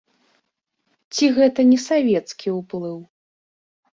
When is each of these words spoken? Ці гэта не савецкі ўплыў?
Ці 1.15 1.25
гэта 1.37 1.61
не 1.71 1.77
савецкі 1.89 2.47
ўплыў? 2.59 2.99